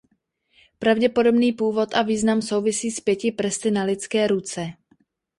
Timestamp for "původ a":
1.53-2.01